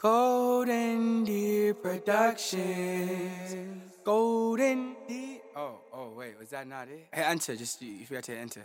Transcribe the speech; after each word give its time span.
Golden 0.00 1.24
Deer 1.24 1.74
Productions. 1.74 2.60
Golden 4.04 4.94
Deer. 5.08 5.40
Oh, 5.56 5.80
oh, 5.92 6.12
wait, 6.16 6.38
was 6.38 6.50
that 6.50 6.68
not 6.68 6.86
it? 6.86 7.08
Hey, 7.12 7.22
enter. 7.22 7.56
Just 7.56 7.82
you 7.82 8.06
forgot 8.06 8.22
to 8.24 8.36
enter. 8.36 8.62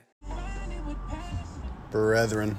Brethren, 1.90 2.56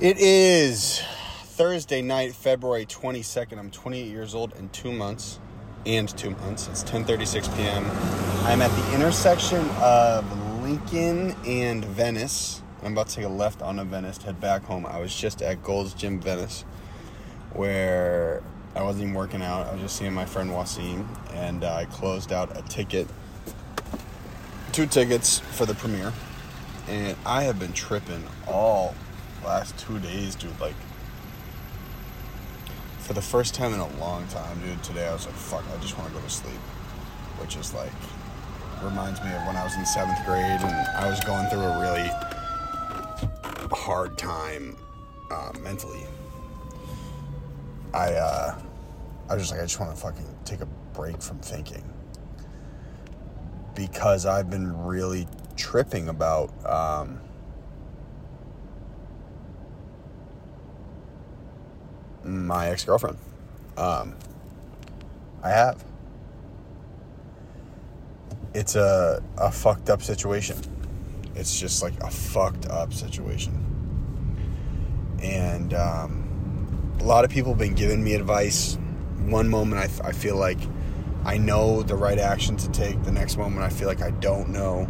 it 0.00 0.18
is 0.18 1.02
Thursday 1.44 2.02
night, 2.02 2.34
February 2.34 2.84
22nd. 2.84 3.60
I'm 3.60 3.70
28 3.70 4.06
years 4.06 4.34
old 4.34 4.52
and 4.56 4.72
two 4.72 4.90
months. 4.90 5.38
And 5.86 6.08
two 6.18 6.30
months. 6.30 6.66
It's 6.66 6.82
10:36 6.82 7.56
p.m. 7.56 7.84
I'm 8.46 8.60
at 8.60 8.72
the 8.72 8.92
intersection 8.92 9.64
of 9.80 10.24
Lincoln 10.64 11.36
and 11.46 11.84
Venice. 11.84 12.60
I'm 12.82 12.90
about 12.92 13.08
to 13.10 13.14
take 13.14 13.24
a 13.24 13.28
left 13.28 13.62
onto 13.62 13.84
Venice 13.84 14.18
to 14.18 14.26
head 14.26 14.40
back 14.40 14.64
home. 14.64 14.84
I 14.84 14.98
was 14.98 15.14
just 15.14 15.42
at 15.42 15.62
Gold's 15.62 15.94
Gym 15.94 16.18
Venice, 16.20 16.64
where 17.54 18.42
I 18.76 18.82
wasn't 18.82 19.04
even 19.04 19.14
working 19.14 19.42
out. 19.42 19.66
I 19.66 19.72
was 19.72 19.82
just 19.82 19.96
seeing 19.96 20.12
my 20.12 20.26
friend 20.26 20.50
Wasim, 20.50 21.06
and 21.32 21.64
uh, 21.64 21.74
I 21.74 21.84
closed 21.86 22.32
out 22.32 22.56
a 22.56 22.62
ticket, 22.62 23.08
two 24.72 24.86
tickets 24.86 25.38
for 25.38 25.64
the 25.64 25.74
premiere 25.74 26.12
and 26.88 27.16
I 27.24 27.44
have 27.44 27.58
been 27.58 27.72
tripping 27.72 28.22
all 28.46 28.94
last 29.44 29.78
two 29.78 29.98
days, 29.98 30.34
dude. 30.34 30.58
Like, 30.60 30.74
for 32.98 33.12
the 33.12 33.22
first 33.22 33.54
time 33.54 33.74
in 33.74 33.80
a 33.80 33.98
long 33.98 34.26
time, 34.28 34.60
dude. 34.60 34.82
Today 34.82 35.06
I 35.06 35.12
was 35.12 35.26
like, 35.26 35.34
fuck, 35.34 35.64
I 35.74 35.80
just 35.80 35.98
want 35.98 36.08
to 36.08 36.14
go 36.14 36.20
to 36.24 36.30
sleep, 36.30 36.54
which 37.40 37.56
is 37.56 37.74
like 37.74 37.92
reminds 38.82 39.22
me 39.22 39.28
of 39.28 39.46
when 39.46 39.56
I 39.56 39.64
was 39.64 39.74
in 39.76 39.86
seventh 39.86 40.18
grade 40.26 40.60
and 40.60 40.88
I 40.96 41.08
was 41.08 41.20
going 41.20 41.46
through 41.48 41.60
a 41.60 41.80
really 41.80 42.10
hard 43.72 44.18
time 44.18 44.76
uh, 45.30 45.52
mentally. 45.62 46.04
I 47.94 48.14
uh, 48.14 48.58
I 49.28 49.34
was 49.34 49.44
just 49.44 49.52
like, 49.52 49.60
I 49.60 49.64
just 49.64 49.78
want 49.78 49.94
to 49.94 50.00
fucking 50.00 50.26
take 50.44 50.60
a 50.60 50.66
break 50.92 51.22
from 51.22 51.38
thinking 51.38 51.84
because 53.74 54.26
I've 54.26 54.50
been 54.50 54.84
really 54.84 55.26
tripping 55.56 56.08
about 56.08 56.50
um, 56.66 57.20
my 62.24 62.68
ex 62.68 62.84
girlfriend. 62.84 63.18
Um, 63.76 64.16
I 65.42 65.50
have. 65.50 65.84
It's 68.54 68.76
a, 68.76 69.22
a 69.36 69.50
fucked 69.50 69.90
up 69.90 70.02
situation. 70.02 70.58
It's 71.34 71.58
just 71.58 71.82
like 71.82 72.00
a 72.02 72.10
fucked 72.10 72.66
up 72.66 72.92
situation. 72.92 73.60
And 75.20 75.74
um, 75.74 76.23
a 77.00 77.04
lot 77.04 77.24
of 77.24 77.30
people 77.30 77.52
have 77.52 77.58
been 77.58 77.74
giving 77.74 78.02
me 78.02 78.14
advice. 78.14 78.78
One 79.26 79.48
moment 79.48 79.80
I 80.02 80.12
feel 80.12 80.36
like 80.36 80.58
I 81.24 81.38
know 81.38 81.82
the 81.82 81.96
right 81.96 82.18
action 82.18 82.56
to 82.58 82.70
take, 82.70 83.02
the 83.04 83.12
next 83.12 83.36
moment 83.36 83.62
I 83.62 83.70
feel 83.70 83.88
like 83.88 84.02
I 84.02 84.10
don't 84.10 84.50
know 84.50 84.88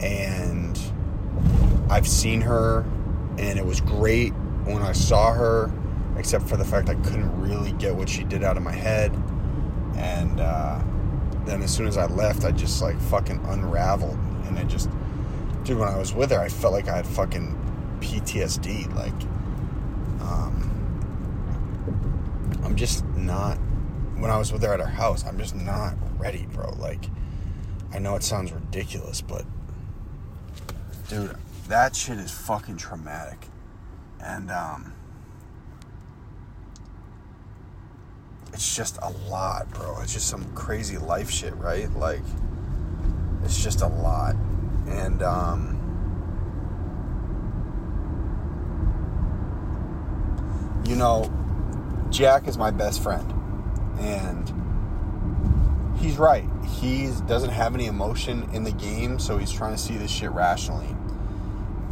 and 0.00 0.80
I've 1.90 2.08
seen 2.08 2.40
her, 2.42 2.84
and 3.38 3.58
it 3.58 3.64
was 3.64 3.80
great 3.80 4.30
when 4.64 4.82
I 4.82 4.92
saw 4.92 5.32
her, 5.32 5.70
except 6.16 6.48
for 6.48 6.56
the 6.56 6.64
fact 6.64 6.88
I 6.88 6.94
couldn't 6.94 7.40
really 7.40 7.72
get 7.72 7.94
what 7.94 8.08
she 8.08 8.24
did 8.24 8.42
out 8.42 8.56
of 8.56 8.62
my 8.62 8.72
head. 8.72 9.12
And 9.96 10.40
uh, 10.40 10.80
then 11.44 11.62
as 11.62 11.74
soon 11.74 11.86
as 11.86 11.96
I 11.96 12.06
left, 12.06 12.44
I 12.44 12.52
just 12.52 12.80
like 12.80 12.98
fucking 13.00 13.44
unraveled, 13.46 14.18
and 14.46 14.58
it 14.58 14.68
just, 14.68 14.88
dude, 15.64 15.78
when 15.78 15.88
I 15.88 15.98
was 15.98 16.14
with 16.14 16.30
her, 16.30 16.38
I 16.38 16.48
felt 16.48 16.72
like 16.72 16.88
I 16.88 16.96
had 16.96 17.06
fucking 17.06 17.56
PTSD. 18.00 18.94
Like, 18.94 19.12
um, 20.22 20.69
I'm 22.70 22.76
just 22.76 23.04
not. 23.16 23.56
When 24.18 24.30
I 24.30 24.38
was 24.38 24.52
with 24.52 24.62
her 24.62 24.72
at 24.72 24.78
her 24.78 24.86
house, 24.86 25.26
I'm 25.26 25.36
just 25.38 25.56
not 25.56 25.94
ready, 26.18 26.46
bro. 26.52 26.70
Like, 26.78 27.04
I 27.92 27.98
know 27.98 28.14
it 28.14 28.22
sounds 28.22 28.52
ridiculous, 28.52 29.20
but 29.20 29.44
dude, 31.08 31.36
that 31.66 31.96
shit 31.96 32.18
is 32.18 32.30
fucking 32.30 32.76
traumatic. 32.76 33.48
And 34.22 34.52
um 34.52 34.92
it's 38.52 38.76
just 38.76 38.98
a 39.02 39.10
lot, 39.28 39.68
bro. 39.70 40.00
It's 40.02 40.12
just 40.12 40.28
some 40.28 40.44
crazy 40.54 40.96
life 40.96 41.28
shit, 41.28 41.56
right? 41.56 41.90
Like 41.96 42.22
it's 43.42 43.60
just 43.60 43.80
a 43.80 43.88
lot. 43.88 44.36
And 44.86 45.24
um 45.24 45.76
you 50.86 50.94
know, 50.94 51.28
Jack 52.10 52.48
is 52.48 52.58
my 52.58 52.70
best 52.70 53.02
friend. 53.02 53.32
And 54.00 54.52
he's 55.98 56.16
right. 56.16 56.48
He 56.66 57.10
doesn't 57.26 57.50
have 57.50 57.74
any 57.74 57.86
emotion 57.86 58.48
in 58.52 58.64
the 58.64 58.72
game, 58.72 59.18
so 59.18 59.38
he's 59.38 59.52
trying 59.52 59.72
to 59.72 59.78
see 59.78 59.96
this 59.96 60.10
shit 60.10 60.30
rationally. 60.32 60.94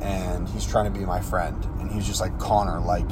And 0.03 0.49
he's 0.49 0.67
trying 0.67 0.93
to 0.93 0.99
be 0.99 1.05
my 1.05 1.21
friend. 1.21 1.65
And 1.81 1.91
he's 1.91 2.07
just 2.07 2.21
like, 2.21 2.39
Connor, 2.39 2.81
like, 2.81 3.09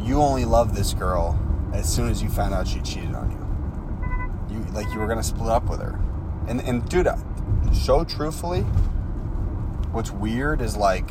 you 0.00 0.20
only 0.20 0.44
love 0.44 0.74
this 0.74 0.92
girl 0.92 1.38
as 1.72 1.92
soon 1.92 2.08
as 2.10 2.22
you 2.22 2.28
found 2.28 2.54
out 2.54 2.68
she 2.68 2.80
cheated 2.80 3.14
on 3.14 3.30
you. 3.30 4.54
You 4.54 4.64
like 4.72 4.86
you 4.92 4.98
were 4.98 5.06
gonna 5.06 5.22
split 5.22 5.48
up 5.48 5.68
with 5.68 5.80
her. 5.80 5.98
And 6.46 6.60
and 6.60 6.86
dude, 6.88 7.08
so 7.72 8.04
truthfully, 8.04 8.60
what's 9.92 10.10
weird 10.10 10.60
is 10.60 10.76
like 10.76 11.08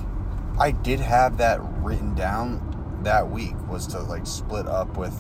I 0.60 0.72
did 0.72 1.00
have 1.00 1.38
that 1.38 1.60
written 1.82 2.14
down 2.14 2.73
that 3.04 3.30
week 3.30 3.56
was 3.68 3.88
to 3.88 4.00
like 4.00 4.26
split 4.26 4.68
up 4.68 4.98
with 4.98 5.14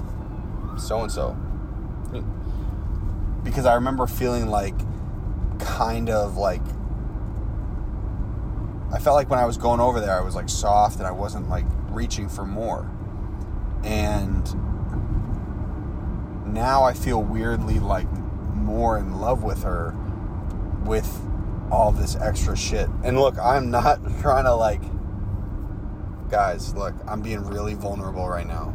so 0.77 1.01
and 1.01 1.11
so 1.11 1.37
because 3.43 3.65
I 3.65 3.75
remember 3.75 4.07
feeling 4.07 4.47
like 4.47 4.75
kind 5.59 6.09
of 6.09 6.37
like 6.37 6.61
I 8.91 8.99
felt 8.99 9.15
like 9.15 9.29
when 9.29 9.39
I 9.39 9.45
was 9.45 9.57
going 9.57 9.79
over 9.79 9.99
there 9.99 10.17
I 10.17 10.21
was 10.21 10.35
like 10.35 10.49
soft 10.49 10.97
and 10.97 11.07
I 11.07 11.11
wasn't 11.11 11.49
like 11.49 11.65
reaching 11.89 12.29
for 12.29 12.45
more. 12.45 12.89
And 13.83 14.43
now 16.53 16.83
I 16.83 16.93
feel 16.93 17.21
weirdly 17.21 17.79
like 17.79 18.11
more 18.53 18.97
in 18.97 19.19
love 19.19 19.43
with 19.43 19.63
her 19.63 19.95
with 20.83 21.21
all 21.71 21.91
this 21.91 22.15
extra 22.15 22.55
shit. 22.55 22.87
And 23.03 23.19
look, 23.19 23.37
I'm 23.39 23.71
not 23.71 23.99
trying 24.21 24.45
to 24.45 24.53
like 24.55 24.81
guys, 26.33 26.73
look, 26.73 26.95
I'm 27.07 27.21
being 27.21 27.45
really 27.45 27.75
vulnerable 27.75 28.27
right 28.27 28.47
now. 28.47 28.73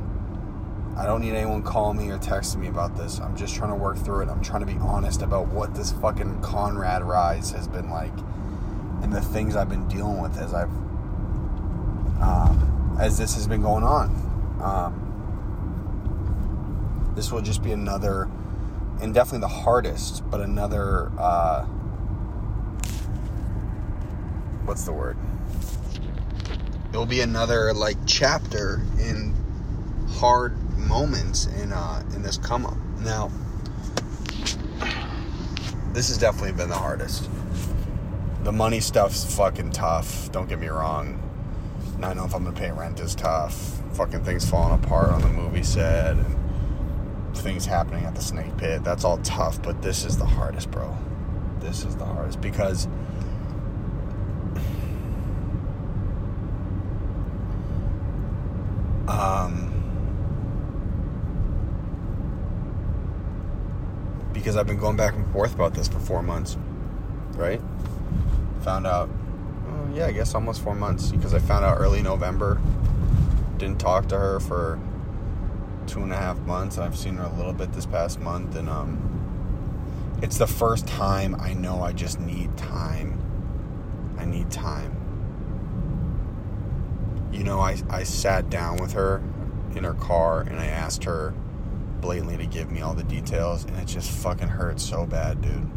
I 0.97 1.05
don't 1.05 1.21
need 1.21 1.35
anyone 1.35 1.65
calling 1.65 1.99
me 1.99 2.09
or 2.09 2.19
texting 2.19 2.59
me 2.59 2.69
about 2.69 2.97
this. 2.97 3.19
I'm 3.19 3.37
just 3.37 3.57
trying 3.57 3.71
to 3.71 3.77
work 3.77 3.97
through 3.97 4.23
it. 4.23 4.29
I'm 4.29 4.41
trying 4.41 4.61
to 4.61 4.67
be 4.67 4.79
honest 4.79 5.23
about 5.23 5.49
what 5.49 5.75
this 5.75 5.91
fucking 5.91 6.41
Conrad 6.41 7.03
rise 7.03 7.51
has 7.51 7.67
been 7.67 7.91
like 7.91 8.17
and 9.03 9.13
the 9.13 9.21
things 9.21 9.57
I've 9.57 9.69
been 9.69 9.89
dealing 9.89 10.23
with 10.23 10.39
as 10.39 10.55
I've 10.55 10.71
um, 12.23 12.97
as 13.01 13.19
this 13.19 13.35
has 13.35 13.49
been 13.49 13.63
going 13.63 13.83
on. 13.83 14.11
Um, 14.63 15.05
this 17.17 17.33
will 17.33 17.43
just 17.43 17.65
be 17.65 17.73
another, 17.73 18.29
and 19.03 19.13
definitely 19.13 19.41
the 19.41 19.49
hardest, 19.49 20.23
but 20.31 20.41
another. 20.41 21.11
Uh, 21.19 21.65
what's 24.65 24.85
the 24.85 24.93
word? 24.93 25.17
Will 26.99 27.07
be 27.07 27.21
another 27.21 27.73
like 27.73 27.97
chapter 28.07 28.81
in 28.99 29.33
hard 30.15 30.53
moments 30.77 31.47
in 31.47 31.73
uh, 31.73 32.03
in 32.13 32.23
this 32.23 32.39
come 32.39 32.67
up. 32.67 32.77
Now, 32.99 33.31
this 35.93 36.09
has 36.09 36.19
definitely 36.19 36.55
been 36.55 36.69
the 36.69 36.75
hardest. 36.75 37.31
The 38.43 38.51
money 38.51 38.81
stuff's 38.81 39.37
fucking 39.37 39.71
tough. 39.71 40.33
Don't 40.33 40.49
get 40.49 40.59
me 40.59 40.67
wrong. 40.67 41.23
Not 42.01 42.17
know 42.17 42.25
if 42.25 42.35
I'm 42.35 42.43
gonna 42.43 42.57
pay 42.57 42.73
rent 42.73 42.99
is 42.99 43.15
tough. 43.15 43.81
Fucking 43.93 44.25
things 44.25 44.51
falling 44.51 44.83
apart 44.83 45.11
on 45.11 45.21
the 45.21 45.29
movie 45.29 45.63
set 45.63 46.17
and 46.17 47.37
things 47.37 47.65
happening 47.65 48.07
at 48.07 48.17
the 48.17 48.23
snake 48.23 48.57
pit. 48.57 48.83
That's 48.83 49.05
all 49.05 49.19
tough, 49.19 49.63
but 49.63 49.83
this 49.83 50.05
is 50.05 50.19
the 50.19 50.27
hardest, 50.27 50.73
bro. 50.73 50.97
This 51.61 51.85
is 51.85 51.95
the 51.95 52.07
hardest 52.07 52.41
because 52.41 52.89
um 59.09 59.75
because 64.33 64.57
I've 64.57 64.67
been 64.67 64.79
going 64.79 64.97
back 64.97 65.15
and 65.15 65.31
forth 65.33 65.55
about 65.55 65.75
this 65.75 65.89
for 65.89 65.99
four 65.99 66.23
months, 66.23 66.57
right? 67.35 67.61
Found 68.61 68.87
out, 68.87 69.11
oh, 69.69 69.91
yeah, 69.95 70.07
I 70.07 70.13
guess 70.13 70.35
almost 70.35 70.63
four 70.63 70.75
months 70.75 71.11
because 71.11 71.35
I 71.35 71.39
found 71.39 71.65
out 71.65 71.79
early 71.79 72.03
November. 72.03 72.61
Didn't 73.57 73.81
talk 73.81 74.09
to 74.09 74.17
her 74.17 74.39
for 74.39 74.79
two 75.87 76.03
and 76.03 76.13
a 76.13 76.17
half 76.17 76.39
months. 76.41 76.79
I've 76.79 76.97
seen 76.97 77.17
her 77.17 77.25
a 77.25 77.35
little 77.35 77.53
bit 77.53 77.73
this 77.73 77.87
past 77.87 78.21
month, 78.21 78.55
and 78.55 78.69
um, 78.69 80.19
it's 80.23 80.39
the 80.39 80.47
first 80.47 80.87
time 80.87 81.35
I 81.41 81.55
know 81.55 81.83
I 81.83 81.93
just 81.93 82.21
need 82.21 82.57
time. 82.57 83.21
I 84.19 84.25
need 84.25 84.51
time. 84.51 84.98
You 87.33 87.45
know, 87.45 87.61
I, 87.61 87.77
I 87.91 88.03
sat 88.05 88.51
down 88.51 88.79
with 88.79 88.93
her 88.93 89.23
in 89.75 89.85
her 89.85 89.95
car 89.95 90.41
and 90.43 90.59
I 90.59 90.67
asked 90.67 91.05
her 91.05 91.35
blatantly 92.01 92.37
to 92.39 92.47
give 92.47 92.71
me 92.71 92.81
all 92.81 92.95
the 92.95 93.05
details 93.05 93.65
and 93.65 93.77
it 93.77 93.87
just 93.87 94.11
fucking 94.11 94.49
hurt 94.49 94.81
so 94.81 95.07
bad, 95.07 95.43
dude. 95.43 95.71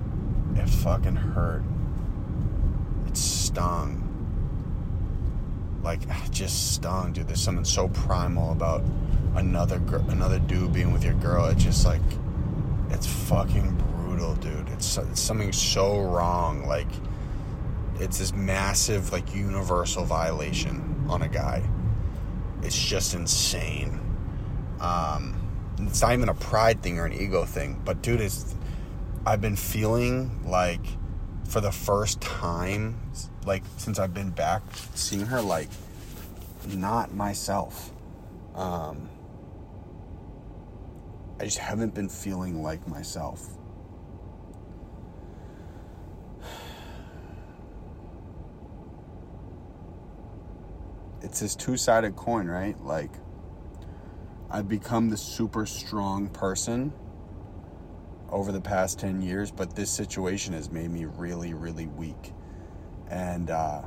It 0.58 0.70
fucking 0.70 1.16
hurt. 1.16 1.64
It 3.08 3.18
stung. 3.18 4.08
Like 5.84 6.02
just 6.32 6.74
stung, 6.74 7.14
dude. 7.14 7.28
There's 7.28 7.42
something 7.42 7.66
so 7.66 7.90
primal 7.90 8.52
about 8.52 8.84
another 9.36 9.80
gr- 9.80 9.98
another 10.10 10.40
dude 10.40 10.74
being 10.74 10.92
with 10.94 11.04
your 11.04 11.16
girl. 11.16 11.46
It's 11.46 11.64
just 11.64 11.86
like 11.86 12.02
it's 12.90 13.08
fucking 13.08 13.76
brutal, 13.76 14.36
dude. 14.36 14.70
It's, 14.70 14.98
it's 14.98 15.22
something 15.22 15.52
so 15.52 16.02
wrong. 16.02 16.66
Like 16.68 16.88
it's 18.00 18.20
this 18.20 18.34
massive 18.34 19.12
like 19.12 19.34
universal 19.34 20.04
violation 20.04 20.91
on 21.12 21.22
a 21.22 21.28
guy. 21.28 21.64
It's 22.64 22.80
just 22.82 23.14
insane. 23.14 24.00
Um, 24.80 25.36
it's 25.80 26.02
not 26.02 26.14
even 26.14 26.30
a 26.30 26.34
pride 26.34 26.82
thing 26.82 27.00
or 27.00 27.06
an 27.06 27.14
ego 27.14 27.46
thing, 27.46 27.82
but 27.84 28.02
dude, 28.02 28.22
it's 28.22 28.56
I've 29.26 29.42
been 29.42 29.56
feeling 29.56 30.44
like 30.50 30.86
for 31.48 31.62
the 31.62 31.72
first 31.72 32.22
time, 32.22 33.00
like 33.46 33.64
since 33.78 34.00
I've 34.00 34.14
been 34.14 34.32
back, 34.32 34.64
seeing 34.96 35.26
her 35.26 35.42
like 35.42 35.70
not 36.68 37.14
myself. 37.14 37.92
Um, 38.56 39.10
I 41.40 41.46
just 41.46 41.58
haven't 41.58 41.94
been 41.96 42.10
feeling 42.10 42.62
like 42.62 42.88
myself. 42.88 43.48
It's 51.32 51.40
this 51.40 51.56
two 51.56 51.78
sided 51.78 52.18
coin, 52.18 52.48
right? 52.48 52.76
Like, 52.84 53.10
I've 54.50 54.68
become 54.68 55.10
the 55.10 55.16
super 55.16 55.66
strong 55.66 56.28
person 56.28 56.92
over 58.30 58.52
the 58.52 58.60
past 58.60 59.00
10 59.00 59.22
years, 59.22 59.50
but 59.50 59.74
this 59.74 59.90
situation 59.90 60.54
has 60.54 60.70
made 60.70 60.92
me 60.92 61.06
really, 61.06 61.54
really 61.54 61.86
weak. 61.86 62.34
And 63.10 63.50
uh, 63.50 63.84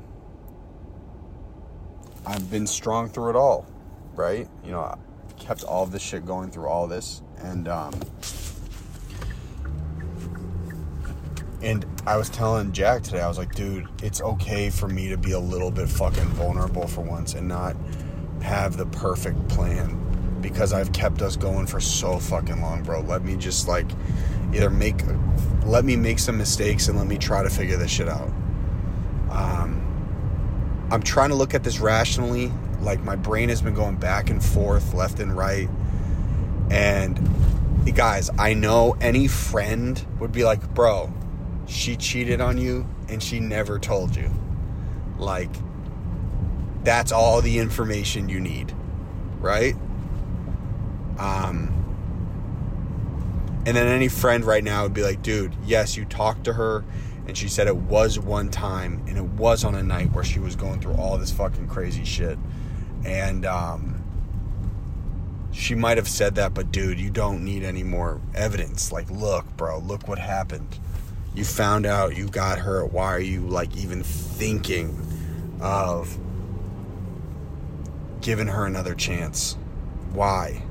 I've 2.25 2.51
been 2.51 2.67
strong 2.67 3.11
through 3.11 3.29
it 3.29 3.37
all, 3.37 3.67
right? 4.15 4.49
You 4.65 4.71
know, 4.71 4.81
I 4.81 4.97
kept 5.39 5.65
all 5.65 5.85
this 5.85 6.01
shit 6.01 6.25
going 6.25 6.51
through 6.51 6.69
all 6.69 6.87
this. 6.87 7.21
And, 7.41 7.69
um, 7.69 7.93
and 11.65 11.87
I 12.07 12.19
was 12.19 12.29
telling 12.29 12.73
Jack 12.73 13.03
today, 13.03 13.21
I 13.21 13.27
was 13.27 13.39
like, 13.39 13.55
dude, 13.55 13.89
it's 14.03 14.21
okay 14.21 14.69
for 14.69 14.87
me 14.87 15.09
to 15.09 15.17
be 15.17 15.33
a 15.33 15.39
little 15.39 15.71
bit 15.71 15.89
fucking 15.89 16.27
vulnerable 16.27 16.87
for 16.87 17.01
once 17.01 17.33
and 17.33 17.49
not 17.49 17.75
have 18.43 18.77
the 18.77 18.85
perfect 18.85 19.49
plan 19.49 19.99
because 20.43 20.75
I've 20.75 20.93
kept 20.93 21.23
us 21.23 21.37
going 21.37 21.67
for 21.67 21.81
so 21.81 22.19
fucking 22.19 22.61
long, 22.61 22.83
bro. 22.83 23.01
Let 23.01 23.25
me 23.25 23.37
just 23.37 23.67
like 23.67 23.87
either 24.53 24.69
make 24.69 24.97
let 25.65 25.87
me 25.87 25.97
make 25.97 26.19
some 26.19 26.37
mistakes 26.37 26.89
and 26.89 26.99
let 26.99 27.07
me 27.07 27.17
try 27.17 27.43
to 27.43 27.49
figure 27.49 27.79
this 27.79 27.91
shit 27.91 28.11
out. 28.11 28.29
Um, 29.31 30.87
I'm 30.91 31.03
trying 31.03 31.31
to 31.31 31.35
look 31.35 31.55
at 31.55 31.65
this 31.65 31.81
rationally. 31.81 32.53
Like 32.83 33.03
my 33.03 33.17
brain 33.17 33.49
has 33.49 33.63
been 33.63 33.73
going 33.73 33.97
back 33.97 34.29
and 34.29 34.45
forth, 34.45 34.93
left 34.93 35.19
and 35.19 35.35
right. 35.35 35.71
And 36.71 37.19
guys, 37.95 38.29
I 38.39 38.53
know 38.53 38.97
any 39.01 39.29
friend 39.29 40.05
would 40.19 40.33
be 40.33 40.45
like, 40.45 40.75
bro, 40.75 41.11
she 41.67 41.97
cheated 41.97 42.41
on 42.41 42.59
you 42.59 42.87
and 43.09 43.23
she 43.23 43.41
never 43.41 43.79
told 43.79 44.17
you. 44.17 44.31
Like, 45.19 45.51
that's 46.83 47.13
all 47.13 47.41
the 47.41 47.59
information 47.59 48.29
you 48.29 48.41
need, 48.41 48.75
right? 49.41 49.75
Um, 51.19 51.71
and 53.67 53.77
then 53.77 53.87
any 53.87 54.09
friend 54.09 54.45
right 54.45 54.63
now 54.63 54.83
would 54.83 54.95
be 54.95 55.03
like, 55.03 55.23
dude, 55.23 55.55
yes, 55.65 55.97
you 55.97 56.05
talked 56.05 56.45
to 56.45 56.53
her 56.53 56.85
and 57.27 57.37
she 57.37 57.49
said 57.49 57.67
it 57.67 57.77
was 57.77 58.19
one 58.19 58.51
time 58.51 59.03
and 59.07 59.17
it 59.17 59.25
was 59.25 59.65
on 59.65 59.75
a 59.75 59.83
night 59.83 60.13
where 60.13 60.25
she 60.25 60.39
was 60.39 60.57
going 60.57 60.81
through 60.81 60.95
all 60.95 61.17
this 61.17 61.31
fucking 61.31 61.69
crazy 61.69 62.05
shit. 62.05 62.39
And 63.07 63.47
um, 63.47 64.03
she 65.51 65.75
might 65.75 65.97
have 65.97 66.09
said 66.09 66.35
that, 66.35 66.53
but 66.53 66.71
dude, 66.71 67.01
you 67.01 67.11
don't 67.11 67.43
need 67.43 67.63
any 67.63 67.83
more 67.83 68.21
evidence. 68.35 68.93
Like, 68.93 69.11
look, 69.11 69.47
bro, 69.57 69.79
look 69.79 70.07
what 70.09 70.19
happened. 70.19 70.79
You 71.35 71.45
found 71.45 71.85
out 71.85 72.17
you 72.17 72.29
got 72.29 72.59
hurt. 72.59 72.93
Why 72.93 73.07
are 73.07 73.21
you 73.21 73.41
like 73.41 73.77
even 73.77 74.03
thinking 74.03 74.97
of 75.61 76.17
giving 78.21 78.47
her 78.47 78.67
another 78.67 78.95
chance? 78.95 79.57
Why? 80.13 80.63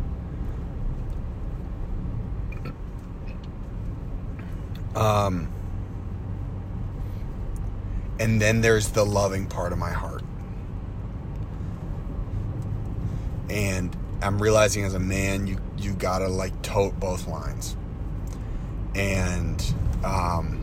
Um, 4.96 5.50
and 8.20 8.42
then 8.42 8.62
there's 8.62 8.90
the 8.90 9.06
loving 9.06 9.48
part 9.48 9.74
of 9.74 9.78
my 9.78 9.92
heart. 9.92 10.24
And 13.50 13.96
I'm 14.22 14.42
realizing 14.42 14.86
as 14.86 14.94
a 14.94 15.00
man, 15.00 15.46
you 15.46 15.58
you 15.78 15.94
gotta 15.94 16.30
like 16.30 16.62
tote 16.62 16.98
both 17.00 17.28
lines. 17.28 17.76
And 18.96 19.62
um, 20.04 20.62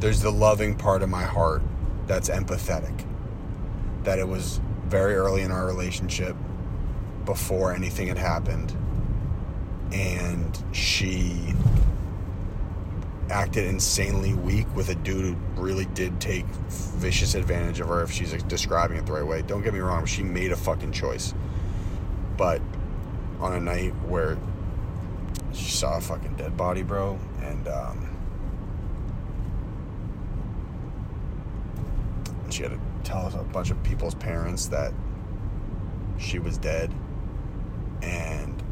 there's 0.00 0.20
the 0.20 0.32
loving 0.32 0.76
part 0.76 1.02
of 1.02 1.08
my 1.08 1.24
heart 1.24 1.62
that's 2.06 2.28
empathetic. 2.28 3.04
That 4.04 4.18
it 4.18 4.28
was 4.28 4.60
very 4.84 5.14
early 5.14 5.42
in 5.42 5.50
our 5.50 5.66
relationship, 5.66 6.34
before 7.28 7.74
anything 7.74 8.08
had 8.08 8.16
happened 8.16 8.74
and 9.92 10.64
she 10.72 11.52
acted 13.28 13.66
insanely 13.66 14.32
weak 14.32 14.66
with 14.74 14.88
a 14.88 14.94
dude 14.94 15.26
who 15.26 15.62
really 15.62 15.84
did 15.92 16.18
take 16.22 16.46
vicious 16.46 17.34
advantage 17.34 17.80
of 17.80 17.88
her 17.88 18.02
if 18.02 18.10
she's 18.10 18.32
describing 18.44 18.96
it 18.96 19.04
the 19.04 19.12
right 19.12 19.26
way. 19.26 19.42
Don't 19.42 19.62
get 19.62 19.74
me 19.74 19.80
wrong, 19.80 20.06
she 20.06 20.22
made 20.22 20.52
a 20.52 20.56
fucking 20.56 20.92
choice. 20.92 21.34
But 22.38 22.62
on 23.40 23.52
a 23.52 23.60
night 23.60 23.92
where 24.06 24.38
she 25.52 25.70
saw 25.70 25.98
a 25.98 26.00
fucking 26.00 26.36
dead 26.36 26.56
body, 26.56 26.82
bro, 26.82 27.18
and 27.42 27.68
um, 27.68 28.16
she 32.50 32.62
had 32.62 32.72
to 32.72 32.80
tell 33.04 33.26
a 33.28 33.44
bunch 33.44 33.70
of 33.70 33.82
people's 33.82 34.14
parents 34.14 34.66
that 34.66 34.92
she 36.18 36.38
was 36.38 36.58
dead 36.58 36.92
and 38.02 38.62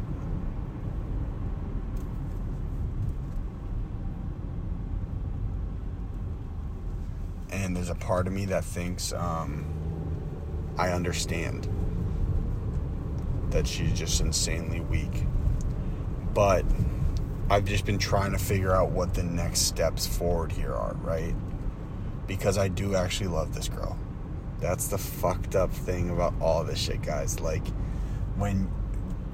and 7.50 7.76
there's 7.76 7.88
a 7.90 7.94
part 7.94 8.26
of 8.26 8.32
me 8.32 8.44
that 8.46 8.64
thinks 8.64 9.12
um, 9.12 9.64
I 10.78 10.90
understand 10.90 11.68
that 13.50 13.66
she's 13.66 13.92
just 13.98 14.20
insanely 14.20 14.80
weak. 14.80 15.24
But 16.36 16.66
I've 17.48 17.64
just 17.64 17.86
been 17.86 17.96
trying 17.96 18.32
to 18.32 18.38
figure 18.38 18.76
out 18.76 18.90
what 18.90 19.14
the 19.14 19.22
next 19.22 19.60
steps 19.60 20.06
forward 20.06 20.52
here 20.52 20.74
are, 20.74 20.94
right? 21.00 21.34
Because 22.26 22.58
I 22.58 22.68
do 22.68 22.94
actually 22.94 23.28
love 23.28 23.54
this 23.54 23.70
girl. 23.70 23.98
That's 24.60 24.88
the 24.88 24.98
fucked 24.98 25.56
up 25.56 25.72
thing 25.72 26.10
about 26.10 26.34
all 26.38 26.62
this 26.62 26.78
shit, 26.78 27.00
guys. 27.00 27.40
Like 27.40 27.66
when 28.36 28.64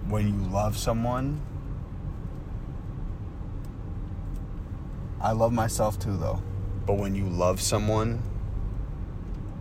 when 0.07 0.29
you 0.29 0.49
love 0.51 0.79
someone, 0.79 1.41
I 5.21 5.33
love 5.33 5.53
myself 5.53 5.99
too 5.99 6.17
though. 6.17 6.41
But 6.87 6.99
when 6.99 7.17
you 7.17 7.29
love 7.29 7.61
someone, 7.61 8.23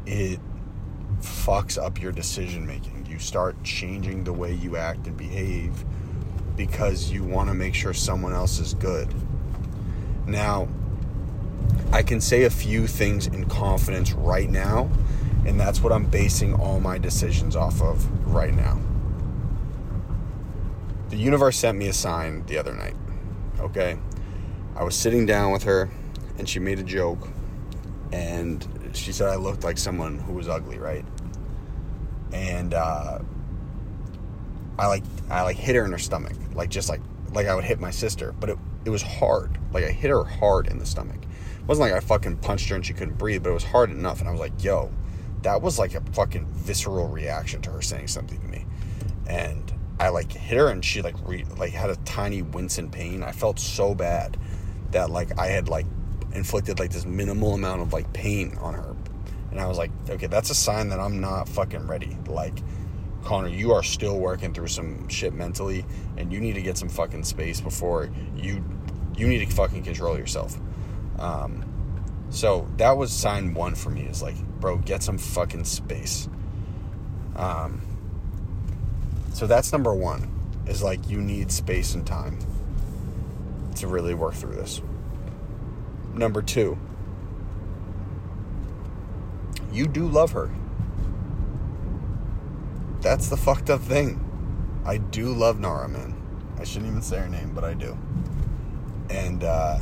it 0.06 0.40
fucks 1.22 1.84
up 1.84 2.00
your 2.00 2.12
decision 2.12 2.68
making. 2.68 3.08
You 3.10 3.18
start 3.18 3.64
changing 3.64 4.26
the 4.26 4.34
way 4.34 4.54
you 4.54 4.78
act 4.78 5.08
and 5.08 5.18
behave 5.18 5.84
because 6.56 7.12
you 7.12 7.24
want 7.24 7.50
to 7.50 7.54
make 7.54 7.74
sure 7.74 7.94
someone 7.94 8.34
else 8.34 8.60
is 8.60 8.74
good. 8.74 9.14
Now, 10.28 10.68
I 11.92 12.04
can 12.04 12.22
say 12.22 12.44
a 12.44 12.50
few 12.50 12.88
things 12.88 13.28
in 13.28 13.48
confidence 13.50 14.14
right 14.14 14.50
now, 14.50 14.90
and 15.46 15.60
that's 15.60 15.82
what 15.82 15.92
I'm 15.92 16.06
basing 16.06 16.54
all 16.54 16.80
my 16.80 16.98
decisions 16.98 17.56
off 17.56 17.82
of 17.82 18.08
right 18.28 18.54
now. 18.54 18.80
The 21.10 21.18
universe 21.18 21.58
sent 21.58 21.78
me 21.78 21.88
a 21.88 21.94
sign 21.94 22.46
the 22.46 22.58
other 22.58 22.74
night, 22.74 22.96
okay? 23.60 23.98
I 24.76 24.84
was 24.84 24.96
sitting 24.96 25.26
down 25.26 25.52
with 25.52 25.64
her 25.64 25.90
and 26.38 26.48
she 26.48 26.60
made 26.60 26.80
a 26.80 26.84
joke 26.84 27.28
and 28.14 28.66
she 28.94 29.12
said 29.12 29.28
I 29.28 29.36
looked 29.36 29.64
like 29.64 29.78
someone 29.78 30.18
who 30.20 30.34
was 30.34 30.48
ugly, 30.48 30.78
right? 30.78 31.06
And 32.32 32.74
uh, 32.74 33.20
I 34.82 34.88
like 34.88 35.04
I 35.30 35.44
like 35.44 35.58
hit 35.58 35.76
her 35.76 35.86
in 35.86 35.92
her 35.92 36.00
stomach, 36.00 36.34
like 36.56 36.72
just 36.72 36.90
like 36.90 37.02
like 37.34 37.46
I 37.46 37.54
would 37.54 37.64
hit 37.64 37.80
my 37.80 37.92
sister, 37.92 38.34
but 38.40 38.50
it 38.50 38.58
it 38.84 38.90
was 38.90 39.04
hard. 39.04 39.60
Like 39.72 39.84
I 39.84 39.92
hit 39.92 40.10
her 40.10 40.24
hard 40.24 40.66
in 40.66 40.80
the 40.80 40.88
stomach. 40.88 41.22
It 41.22 41.68
wasn't 41.68 41.92
like 41.92 41.94
I 41.94 42.00
fucking 42.04 42.38
punched 42.38 42.68
her 42.70 42.76
and 42.76 42.84
she 42.84 42.94
couldn't 42.94 43.20
breathe, 43.20 43.44
but 43.44 43.52
it 43.52 43.54
was 43.54 43.64
hard 43.64 43.92
enough. 43.92 44.22
And 44.22 44.28
I 44.28 44.32
was 44.32 44.42
like, 44.42 44.64
yo, 44.64 44.92
that 45.44 45.62
was 45.62 45.78
like 45.78 45.94
a 45.94 46.02
fucking 46.14 46.48
visceral 46.48 47.08
reaction 47.08 47.62
to 47.62 47.70
her 47.70 47.84
saying 47.84 48.08
something 48.08 48.42
to 48.42 48.48
me. 48.48 48.66
And 49.28 49.72
I 50.00 50.10
like 50.10 50.32
hit 50.32 50.58
her 50.58 50.70
and 50.70 50.84
she 50.84 51.04
like 51.04 51.16
re, 51.28 51.46
like 51.58 51.74
had 51.74 51.92
a 51.92 51.96
tiny 51.98 52.42
wince 52.42 52.80
in 52.80 52.90
pain. 52.90 53.22
I 53.22 53.34
felt 53.34 53.60
so 53.60 53.94
bad 53.94 54.36
that 54.90 55.12
like 55.12 55.38
I 55.38 55.46
had 55.46 55.70
like 55.70 55.86
inflicted 56.34 56.80
like 56.80 56.90
this 56.90 57.06
minimal 57.06 57.54
amount 57.54 57.84
of 57.84 57.94
like 57.94 58.12
pain 58.14 58.58
on 58.60 58.74
her. 58.74 58.96
And 59.52 59.60
I 59.60 59.68
was 59.68 59.78
like, 59.78 59.92
okay, 60.10 60.26
that's 60.26 60.50
a 60.50 60.56
sign 60.56 60.90
that 60.90 61.00
I'm 61.00 61.22
not 61.22 61.48
fucking 61.48 61.86
ready. 61.86 62.18
Like, 62.26 62.58
Connor, 63.24 63.50
you 63.50 63.74
are 63.74 63.84
still 63.84 64.20
working 64.20 64.54
through 64.54 64.68
some 64.68 65.08
shit 65.08 65.34
mentally, 65.34 65.86
and 66.18 66.32
you 66.32 66.40
need 66.40 66.56
to 66.56 66.62
get 66.62 66.78
some 66.78 66.90
fucking 66.90 67.24
space 67.24 67.62
before 67.62 68.10
you 68.36 68.64
you 69.16 69.28
need 69.28 69.48
to 69.48 69.56
fucking 69.56 69.84
control 69.84 70.18
yourself. 70.18 70.58
Um, 71.20 71.64
so 72.30 72.68
that 72.78 72.98
was 72.98 73.12
sign 73.12 73.54
one 73.54 73.76
for 73.76 73.90
me. 73.90 74.04
Is 74.04 74.22
like, 74.22 74.42
bro, 74.60 74.78
get 74.78 75.04
some 75.04 75.18
fucking 75.18 75.66
space. 75.66 76.28
Um, 77.36 77.82
so 79.34 79.48
that's 79.48 79.72
number 79.72 79.94
one. 79.94 80.30
Is 80.68 80.82
like 80.82 81.10
you 81.10 81.22
need 81.22 81.52
space 81.52 81.94
and 81.94 82.06
time 82.06 82.40
to 83.76 83.88
really 83.88 84.14
work 84.14 84.34
through 84.34 84.56
this. 84.56 84.82
Number 86.14 86.42
two, 86.42 86.78
you 89.72 89.88
do 89.88 90.08
love 90.08 90.32
her. 90.32 90.52
That's 93.02 93.28
the 93.30 93.38
fucked 93.38 93.70
up 93.70 93.82
thing. 93.82 94.20
I 94.86 94.98
do 94.98 95.34
love 95.34 95.60
Nara, 95.60 95.88
man. 95.88 96.16
I 96.60 96.64
shouldn't 96.64 96.90
even 96.90 97.02
say 97.02 97.18
her 97.18 97.28
name, 97.28 97.52
but 97.54 97.64
I 97.64 97.74
do. 97.74 97.98
And, 99.10 99.44
uh, 99.44 99.80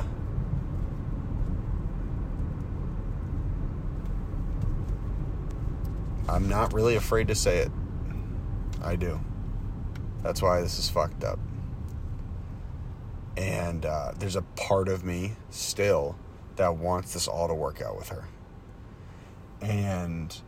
I'm 6.30 6.48
not 6.48 6.74
really 6.74 6.96
afraid 6.96 7.28
to 7.30 7.36
say 7.36 7.58
it. 7.58 7.72
I 8.84 8.96
do. 8.96 9.20
That's 10.22 10.42
why 10.42 10.62
this 10.62 10.78
is 10.78 10.90
fucked 10.90 11.24
up. 11.24 11.40
And 13.36 13.86
uh, 13.86 14.14
there's 14.18 14.36
a 14.36 14.42
part 14.42 14.90
of 14.90 15.04
me 15.04 15.34
still 15.50 16.16
that 16.56 16.76
wants 16.76 17.14
this 17.14 17.28
all 17.28 17.48
to 17.48 17.54
work 17.54 17.82
out 17.82 17.98
with 17.98 18.10
her. 18.10 18.26
And 19.62 20.40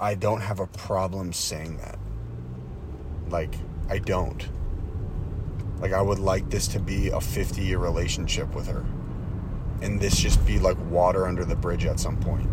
I 0.00 0.14
don't 0.14 0.40
have 0.40 0.60
a 0.60 0.66
problem 0.66 1.32
saying 1.32 1.78
that. 1.78 1.98
Like, 3.28 3.54
I 3.88 3.98
don't. 3.98 4.48
Like, 5.80 5.92
I 5.92 6.00
would 6.00 6.18
like 6.18 6.50
this 6.50 6.68
to 6.68 6.80
be 6.80 7.08
a 7.08 7.20
50 7.20 7.62
year 7.62 7.78
relationship 7.78 8.54
with 8.54 8.68
her. 8.68 8.84
And 9.82 10.00
this 10.00 10.18
just 10.18 10.44
be 10.46 10.58
like 10.58 10.76
water 10.90 11.26
under 11.26 11.44
the 11.44 11.56
bridge 11.56 11.84
at 11.84 12.00
some 12.00 12.16
point. 12.16 12.48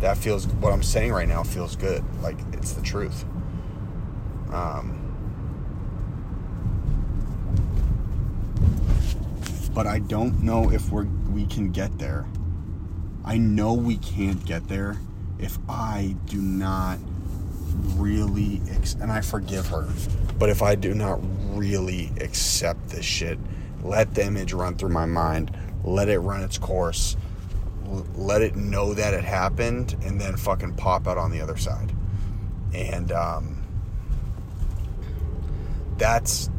That 0.00 0.18
feels, 0.18 0.46
what 0.46 0.72
I'm 0.72 0.82
saying 0.82 1.12
right 1.12 1.28
now 1.28 1.42
feels 1.42 1.76
good. 1.76 2.04
Like, 2.22 2.38
it's 2.52 2.72
the 2.72 2.82
truth. 2.82 3.24
Um, 4.50 4.98
but 9.74 9.86
I 9.86 10.00
don't 10.00 10.42
know 10.42 10.70
if 10.70 10.90
we're 10.90 11.06
we 11.30 11.46
can 11.46 11.70
get 11.70 11.98
there. 11.98 12.26
I 13.24 13.38
know 13.38 13.74
we 13.74 13.96
can't 13.98 14.44
get 14.44 14.68
there 14.68 14.98
if 15.38 15.58
I 15.68 16.16
do 16.26 16.38
not 16.38 16.98
really 17.96 18.60
ex- 18.70 18.94
and 18.94 19.10
I 19.10 19.20
forgive 19.20 19.68
her, 19.68 19.88
but 20.38 20.48
if 20.48 20.62
I 20.62 20.74
do 20.74 20.94
not 20.94 21.20
really 21.56 22.12
accept 22.20 22.88
this 22.88 23.04
shit, 23.04 23.38
let 23.82 24.14
the 24.14 24.24
image 24.24 24.52
run 24.52 24.76
through 24.76 24.90
my 24.90 25.06
mind, 25.06 25.56
let 25.84 26.08
it 26.08 26.18
run 26.18 26.42
its 26.42 26.58
course, 26.58 27.16
l- 27.86 28.06
let 28.14 28.42
it 28.42 28.56
know 28.56 28.94
that 28.94 29.14
it 29.14 29.24
happened, 29.24 29.96
and 30.02 30.20
then 30.20 30.36
fucking 30.36 30.74
pop 30.74 31.06
out 31.06 31.18
on 31.18 31.30
the 31.30 31.40
other 31.40 31.56
side. 31.56 31.92
And 32.74 33.12
um, 33.12 33.62
that's 35.98 36.50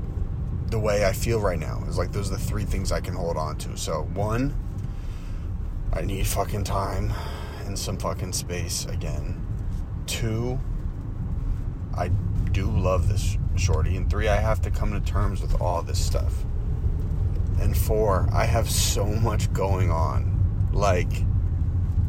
the 0.67 0.79
way 0.79 1.05
I 1.05 1.13
feel 1.13 1.39
right 1.39 1.59
now. 1.59 1.83
Is 1.87 1.97
like 1.97 2.11
those 2.11 2.31
are 2.31 2.37
the 2.37 2.43
three 2.43 2.65
things 2.65 2.91
I 2.91 3.01
can 3.01 3.13
hold 3.15 3.37
on 3.37 3.57
to. 3.59 3.77
So 3.77 4.03
one, 4.13 4.55
I 5.93 6.01
need 6.01 6.25
fucking 6.25 6.63
time 6.63 7.13
and 7.65 7.77
some 7.77 7.97
fucking 7.97 8.33
space 8.33 8.85
again. 8.85 9.39
Two, 10.07 10.59
I 11.95 12.07
do 12.51 12.65
love 12.65 13.07
this 13.07 13.37
shorty. 13.55 13.95
And 13.95 14.09
three, 14.09 14.27
I 14.27 14.37
have 14.37 14.59
to 14.63 14.71
come 14.71 14.91
to 14.91 14.99
terms 14.99 15.41
with 15.41 15.61
all 15.61 15.83
this 15.83 16.03
stuff. 16.03 16.33
And 17.59 17.77
four, 17.77 18.27
I 18.33 18.45
have 18.45 18.69
so 18.69 19.05
much 19.05 19.53
going 19.53 19.91
on. 19.91 20.69
Like, 20.73 21.11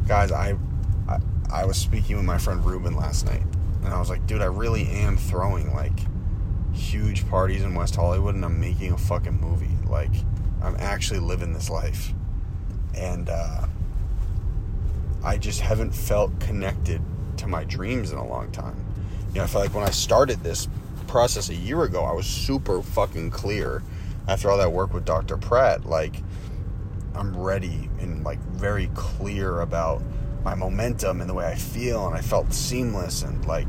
guys, 0.07 0.31
I, 0.31 0.57
I, 1.07 1.19
I 1.51 1.65
was 1.65 1.77
speaking 1.77 2.15
with 2.15 2.25
my 2.25 2.39
friend 2.39 2.65
Ruben 2.65 2.95
last 2.95 3.27
night, 3.27 3.43
and 3.83 3.93
I 3.93 3.99
was 3.99 4.09
like, 4.09 4.25
dude, 4.25 4.41
I 4.41 4.45
really 4.45 4.87
am 4.87 5.15
throwing 5.15 5.71
like 5.73 5.97
huge 6.73 7.29
parties 7.29 7.61
in 7.61 7.75
West 7.75 7.95
Hollywood, 7.95 8.33
and 8.33 8.43
I'm 8.43 8.59
making 8.59 8.91
a 8.91 8.97
fucking 8.97 9.39
movie. 9.39 9.77
Like, 9.87 10.11
I'm 10.63 10.75
actually 10.79 11.19
living 11.19 11.53
this 11.53 11.69
life, 11.69 12.11
and 12.95 13.29
uh, 13.29 13.67
I 15.25 15.37
just 15.37 15.59
haven't 15.59 15.91
felt 15.91 16.39
connected 16.39 17.01
to 17.37 17.47
my 17.47 17.63
dreams 17.63 18.11
in 18.11 18.17
a 18.17 18.25
long 18.25 18.51
time. 18.51 18.85
You 19.29 19.35
know, 19.35 19.43
I 19.43 19.47
feel 19.47 19.61
like 19.61 19.73
when 19.73 19.83
I 19.83 19.89
started 19.89 20.43
this 20.43 20.69
process 21.07 21.49
a 21.49 21.55
year 21.55 21.83
ago, 21.83 22.03
I 22.03 22.13
was 22.13 22.25
super 22.27 22.81
fucking 22.81 23.31
clear 23.31 23.83
after 24.27 24.49
all 24.49 24.57
that 24.57 24.71
work 24.71 24.93
with 24.93 25.03
Dr. 25.03 25.37
Pratt. 25.37 25.85
Like, 25.85 26.21
I'm 27.15 27.35
ready 27.35 27.89
and 27.99 28.23
like 28.23 28.39
very 28.39 28.89
clear 28.93 29.61
about 29.61 30.01
my 30.43 30.53
momentum 30.53 31.21
and 31.21 31.29
the 31.29 31.33
way 31.33 31.47
I 31.47 31.55
feel, 31.55 32.07
and 32.07 32.15
I 32.15 32.21
felt 32.21 32.53
seamless 32.53 33.23
and 33.23 33.43
like 33.45 33.67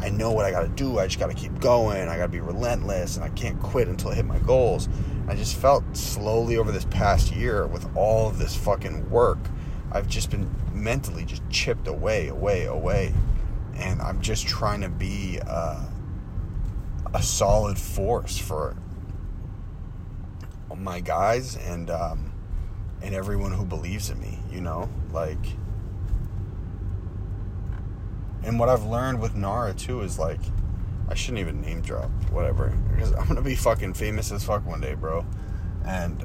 I 0.00 0.08
know 0.08 0.32
what 0.32 0.46
I 0.46 0.50
got 0.50 0.62
to 0.62 0.68
do. 0.68 0.98
I 0.98 1.06
just 1.06 1.18
got 1.18 1.28
to 1.28 1.36
keep 1.36 1.60
going. 1.60 2.08
I 2.08 2.16
got 2.16 2.24
to 2.24 2.28
be 2.28 2.40
relentless, 2.40 3.16
and 3.16 3.24
I 3.24 3.28
can't 3.30 3.60
quit 3.60 3.86
until 3.88 4.10
I 4.10 4.14
hit 4.14 4.24
my 4.24 4.38
goals. 4.40 4.88
I 5.28 5.34
just 5.34 5.56
felt 5.56 5.84
slowly 5.94 6.56
over 6.56 6.72
this 6.72 6.86
past 6.86 7.32
year 7.32 7.66
with 7.66 7.86
all 7.96 8.28
of 8.28 8.38
this 8.38 8.56
fucking 8.56 9.08
work, 9.10 9.38
I've 9.92 10.08
just 10.08 10.30
been 10.30 10.48
mentally 10.72 11.24
just 11.24 11.42
chipped 11.50 11.88
away, 11.88 12.28
away, 12.28 12.66
away, 12.66 13.12
and 13.74 14.00
I'm 14.00 14.20
just 14.20 14.46
trying 14.46 14.82
to 14.82 14.88
be 14.88 15.40
uh, 15.46 15.84
a 17.14 17.22
solid 17.22 17.78
force 17.78 18.38
for 18.38 18.76
my 20.76 21.00
guys 21.00 21.56
and 21.56 21.90
um, 21.90 22.32
and 23.02 23.14
everyone 23.14 23.52
who 23.52 23.64
believes 23.64 24.10
in 24.10 24.20
me. 24.20 24.38
You 24.50 24.60
know, 24.60 24.88
like 25.12 25.38
and 28.42 28.58
what 28.58 28.68
I've 28.68 28.84
learned 28.84 29.20
with 29.20 29.34
Nara 29.34 29.74
too 29.74 30.00
is 30.00 30.18
like, 30.18 30.40
I 31.08 31.14
shouldn't 31.14 31.40
even 31.40 31.60
name 31.60 31.82
drop, 31.82 32.10
whatever, 32.30 32.68
because 32.94 33.12
I'm 33.12 33.28
gonna 33.28 33.42
be 33.42 33.54
fucking 33.54 33.94
famous 33.94 34.32
as 34.32 34.44
fuck 34.44 34.64
one 34.66 34.80
day, 34.80 34.94
bro. 34.94 35.26
And 35.84 36.24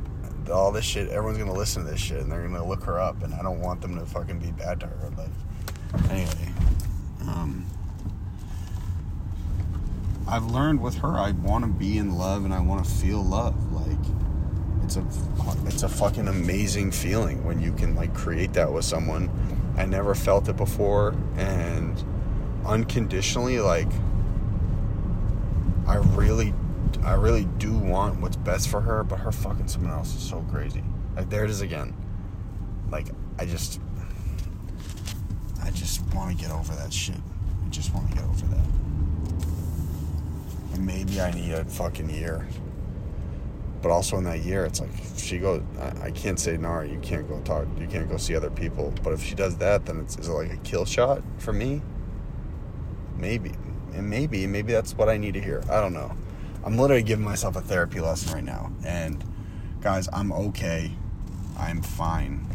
all 0.50 0.72
this 0.72 0.86
shit, 0.86 1.10
everyone's 1.10 1.38
gonna 1.38 1.54
listen 1.54 1.84
to 1.86 1.92
this 1.92 2.00
shit, 2.00 2.22
and 2.22 2.32
they're 2.32 2.42
gonna 2.42 2.66
look 2.66 2.84
her 2.84 3.00
up, 3.00 3.24
and 3.24 3.34
I 3.34 3.42
don't 3.42 3.62
want 3.62 3.82
them 3.82 3.98
to 4.00 4.06
fucking 4.06 4.40
be 4.40 4.52
bad 4.52 4.80
to 4.82 4.88
her. 4.88 5.12
But 5.16 5.30
anyway, 6.10 6.50
um, 7.22 7.66
I've 10.28 10.46
learned 10.46 10.82
with 10.82 10.96
her, 10.98 11.10
I 11.10 11.32
want 11.32 11.66
to 11.66 11.72
be 11.72 11.98
in 11.98 12.18
love, 12.18 12.46
and 12.46 12.54
I 12.54 12.60
want 12.60 12.84
to 12.84 12.90
feel 12.90 13.24
love. 13.24 13.56
Like, 13.72 13.98
it's 14.84 14.98
a, 14.98 15.06
it's 15.66 15.84
a 15.84 15.90
fucking 15.90 16.28
amazing 16.28 16.92
feeling 16.92 17.44
when 17.44 17.62
you 17.62 17.74
can 17.74 17.96
like 17.96 18.14
create 18.14 18.54
that 18.54 18.72
with 18.72 18.86
someone 18.86 19.30
I 19.78 19.86
never 19.86 20.16
felt 20.16 20.48
it 20.48 20.58
before, 20.58 21.16
and 21.38 22.04
unconditionally, 22.66 23.60
like 23.60 23.90
I 25.88 25.98
really, 25.98 26.54
I 27.04 27.14
really 27.14 27.46
do 27.58 27.74
want 27.74 28.20
what's 28.22 28.36
best 28.36 28.70
for 28.70 28.82
her, 28.82 29.04
but 29.04 29.20
her 29.20 29.32
fucking 29.32 29.68
someone 29.68 29.92
else 29.92 30.16
is 30.16 30.22
so 30.22 30.46
crazy. 30.52 30.84
Like 31.16 31.30
there 31.30 31.44
it 31.44 31.50
is 31.50 31.62
again. 31.62 31.94
Like 32.90 33.08
I 33.40 33.46
just, 33.46 33.80
I 35.64 35.72
just 35.72 36.02
want 36.14 36.38
to 36.38 36.44
get 36.44 36.52
over 36.52 36.74
that 36.76 36.94
shit. 36.94 37.18
I 37.66 37.70
just 37.70 37.94
want 37.94 38.10
to 38.10 38.16
get 38.16 38.24
over 38.26 38.46
that. 38.48 38.66
And 40.74 40.86
maybe 40.86 41.22
I 41.22 41.32
need 41.32 41.52
a 41.52 41.66
fucking 41.66 42.10
year 42.10 42.48
but 43.86 43.92
also 43.92 44.18
in 44.18 44.24
that 44.24 44.40
year, 44.40 44.66
it's 44.66 44.82
like 44.82 44.90
she 45.16 45.38
goes, 45.38 45.62
I, 45.80 46.08
I 46.08 46.10
can't 46.12 46.40
say 46.40 46.58
Nara, 46.58 46.90
you 46.90 46.98
can't 47.04 47.30
go 47.30 47.40
talk, 47.42 47.68
you 47.80 47.86
can't 47.86 48.10
go 48.10 48.18
see 48.18 48.36
other 48.36 48.50
people. 48.50 48.92
But 49.04 49.14
if 49.14 49.22
she 49.22 49.36
does 49.36 49.58
that, 49.58 49.86
then 49.86 50.00
it's 50.00 50.18
is 50.18 50.28
it 50.28 50.32
like 50.32 50.52
a 50.52 50.58
kill 50.58 50.86
shot 50.86 51.22
for 51.38 51.54
me? 51.54 51.84
Maybe, 53.16 53.52
and 53.94 54.10
maybe, 54.10 54.48
maybe 54.48 54.74
that's 54.74 54.96
what 54.96 55.08
I 55.08 55.18
need 55.18 55.36
to 55.36 55.40
hear. 55.40 55.64
I 55.70 55.82
don't 55.82 55.94
know. 55.94 56.18
I'm 56.66 56.78
literally 56.78 57.04
giving 57.04 57.24
myself 57.24 57.56
a 57.56 57.62
therapy 57.62 58.00
lesson 58.00 58.34
right 58.34 58.44
now, 58.44 58.72
and 58.84 59.24
guys, 59.82 60.10
I'm 60.12 60.32
okay. 60.32 60.92
I'm 61.58 61.82
fine. 61.82 62.46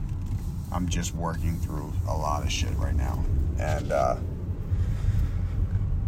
I'm 0.72 0.88
just 0.88 1.14
working 1.14 1.56
through 1.56 1.92
a 2.08 2.16
lot 2.16 2.42
of 2.42 2.50
shit 2.50 2.76
right 2.76 2.94
now, 2.94 3.24
and 3.58 3.92
uh, 3.92 4.16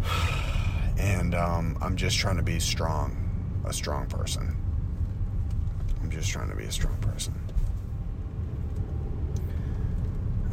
and 0.99 1.35
um, 1.35 1.79
I'm 1.81 1.97
just 1.97 2.19
trying 2.19 2.37
to 2.37 2.43
be 2.43 2.59
strong, 2.59 3.17
a 3.65 3.73
strong 3.73 4.07
person 4.07 4.57
I'm 6.03 6.11
just 6.11 6.31
trying 6.31 6.51
to 6.51 6.57
be 6.57 6.65
a 6.65 6.73
strong 6.73 6.97
person. 6.97 7.33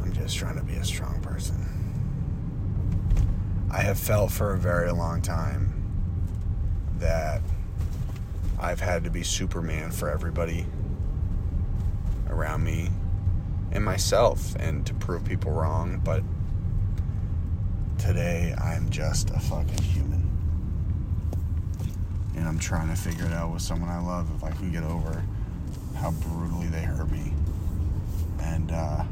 I'm 0.00 0.12
just 0.12 0.36
trying 0.36 0.56
to 0.56 0.62
be 0.62 0.74
a 0.74 0.84
strong 0.84 1.20
person. 1.20 1.66
I 3.70 3.82
have 3.82 3.98
felt 3.98 4.30
for 4.30 4.52
a 4.54 4.58
very 4.58 4.92
long 4.92 5.22
time 5.22 5.79
that 7.00 7.42
I've 8.58 8.80
had 8.80 9.04
to 9.04 9.10
be 9.10 9.22
Superman 9.22 9.90
for 9.90 10.10
everybody 10.10 10.66
around 12.28 12.62
me 12.62 12.90
and 13.72 13.84
myself 13.84 14.54
and 14.56 14.86
to 14.86 14.94
prove 14.94 15.24
people 15.24 15.50
wrong, 15.52 16.00
but 16.04 16.22
today 17.98 18.54
I'm 18.62 18.90
just 18.90 19.30
a 19.30 19.38
fucking 19.38 19.82
human. 19.82 20.30
And 22.36 22.46
I'm 22.46 22.58
trying 22.58 22.88
to 22.88 22.96
figure 22.96 23.24
it 23.24 23.32
out 23.32 23.52
with 23.52 23.62
someone 23.62 23.90
I 23.90 24.00
love 24.00 24.30
if 24.36 24.44
I 24.44 24.50
can 24.50 24.70
get 24.70 24.82
over 24.82 25.22
how 25.96 26.10
brutally 26.12 26.66
they 26.68 26.82
hurt 26.82 27.10
me. 27.10 27.32
And 28.40 28.72
uh, 28.72 29.04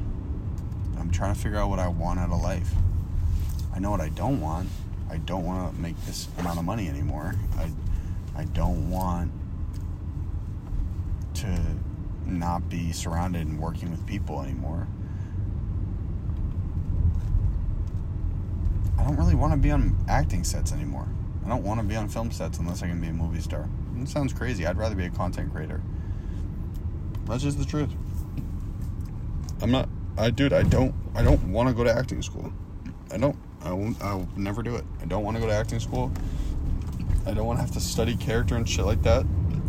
I'm 0.99 1.11
trying 1.11 1.35
to 1.35 1.41
figure 1.41 1.59
out 1.59 1.69
what 1.69 1.79
I 1.79 1.89
want 1.89 2.19
out 2.19 2.31
of 2.31 2.41
life. 2.41 2.71
I 3.75 3.79
know 3.79 3.91
what 3.91 4.01
I 4.01 4.09
don't 4.09 4.41
want. 4.41 4.69
I 5.11 5.17
don't 5.19 5.45
want 5.45 5.75
to 5.75 5.81
make 5.81 5.97
this 6.05 6.29
amount 6.39 6.59
of 6.59 6.65
money 6.65 6.89
anymore. 6.89 7.35
I, 7.57 7.71
I 8.41 8.45
don't 8.45 8.91
want 8.91 9.33
to 11.35 11.61
not 12.27 12.69
be 12.69 12.93
surrounded 12.93 13.47
and 13.47 13.59
working 13.59 13.91
with 13.91 14.07
people 14.07 14.43
anymore. 14.43 14.87
I 18.99 19.05
don't 19.05 19.17
really 19.17 19.35
want 19.35 19.53
to 19.53 19.59
be 19.59 19.71
on 19.71 19.97
acting 20.09 20.45
sets 20.45 20.73
anymore. 20.73 21.09
I 21.45 21.49
don't 21.49 21.63
want 21.63 21.81
to 21.81 21.87
be 21.87 21.97
on 21.97 22.09
film 22.09 22.31
sets 22.31 22.59
unless 22.59 22.83
I 22.83 22.89
can 22.89 23.01
be 23.01 23.09
a 23.09 23.13
movie 23.13 23.41
star. 23.41 23.69
It 24.01 24.09
sounds 24.09 24.33
crazy. 24.33 24.67
I'd 24.67 24.77
rather 24.77 24.95
be 24.95 25.07
a 25.07 25.11
content 25.11 25.53
creator. 25.53 25.81
That's 27.25 27.43
just 27.43 27.59
the 27.59 27.65
truth. 27.65 27.91
I'm 29.63 29.71
not. 29.71 29.89
I 30.17 30.31
dude. 30.31 30.53
I 30.53 30.63
don't. 30.63 30.95
I 31.15 31.23
don't 31.23 31.53
want 31.53 31.69
to 31.69 31.75
go 31.75 31.85
to 31.85 31.93
acting 31.93 32.23
school. 32.23 32.53
I 33.11 33.17
don't. 33.19 33.37
I 33.65 33.73
won't. 33.73 34.01
I'll 34.03 34.29
never 34.37 34.63
do 34.63 34.77
it. 34.77 34.85
I 35.03 35.07
don't 35.07 35.25
want 35.25 35.37
to 35.37 35.41
go 35.41 35.47
to 35.47 35.53
acting 35.53 35.81
school. 35.81 36.13
I 37.27 37.35
don't 37.35 37.47
want 37.47 37.59
to 37.59 37.63
have 37.63 37.73
to 37.73 37.81
study 37.81 38.17
character 38.17 38.57
and 38.57 38.69
shit 38.69 38.85
like 38.85 39.03
that. 39.03 39.27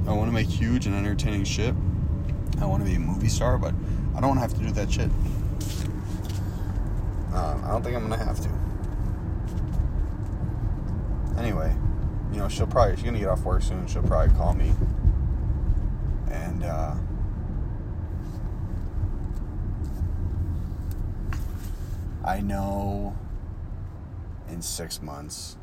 I 0.08 0.14
want 0.14 0.28
to 0.30 0.32
make 0.32 0.48
huge 0.48 0.86
and 0.86 0.96
entertaining 0.96 1.44
shit. 1.44 1.74
I 2.62 2.66
want 2.66 2.84
to 2.84 2.90
be 2.90 2.96
a 2.96 3.00
movie 3.00 3.28
star, 3.28 3.58
but 3.58 3.74
I 4.16 4.22
don't 4.22 4.36
want 4.36 4.38
to 4.38 4.42
have 4.42 4.54
to 4.54 4.60
do 4.60 4.72
that 4.72 4.92
shit. 4.92 5.10
Um, 7.34 7.64
I 7.64 7.70
don't 7.72 7.84
think 7.84 7.96
I'm 7.96 8.10
gonna 8.10 8.24
have 8.24 8.40
to. 8.42 8.50
Anyway, 11.40 11.74
you 12.32 12.40
know, 12.40 12.50
she'll 12.50 12.68
probably 12.68 12.96
she's 12.96 13.06
gonna 13.06 13.20
get 13.20 13.30
off 13.30 13.44
work 13.44 13.62
soon. 13.62 13.86
She'll 13.88 14.04
probably 14.04 14.36
call 14.36 14.54
me, 14.54 14.74
and 16.32 16.64
uh, 16.64 16.96
I 22.26 22.42
know 22.42 23.16
in 24.52 24.62
six 24.62 25.02
months 25.02 25.58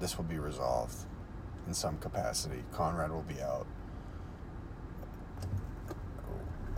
this 0.00 0.16
will 0.16 0.24
be 0.24 0.38
resolved 0.38 0.94
in 1.66 1.74
some 1.74 1.98
capacity. 1.98 2.62
Conrad 2.72 3.10
will 3.10 3.22
be 3.22 3.40
out. 3.40 3.66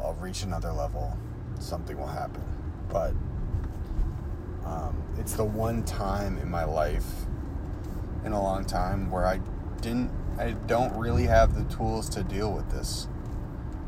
I'll 0.00 0.14
reach 0.14 0.42
another 0.42 0.72
level. 0.72 1.16
Something 1.58 1.98
will 1.98 2.06
happen. 2.06 2.42
But 2.88 3.12
um, 4.64 5.02
it's 5.18 5.34
the 5.34 5.44
one 5.44 5.84
time 5.84 6.38
in 6.38 6.48
my 6.48 6.64
life 6.64 7.06
in 8.24 8.32
a 8.32 8.42
long 8.42 8.64
time 8.64 9.10
where 9.10 9.26
I 9.26 9.40
didn't, 9.80 10.10
I 10.38 10.52
don't 10.52 10.94
really 10.96 11.24
have 11.24 11.54
the 11.54 11.74
tools 11.74 12.08
to 12.10 12.22
deal 12.22 12.52
with 12.52 12.70
this 12.70 13.08